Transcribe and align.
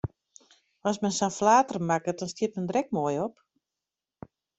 As 0.91 0.97
men 1.03 1.11
sa'n 1.17 1.33
flater 1.35 1.79
makket, 1.91 2.17
dan 2.21 2.31
stiet 2.31 2.57
men 2.57 2.65
der 2.71 2.79
ek 2.81 2.89
moai 2.99 3.13
op! 3.27 3.37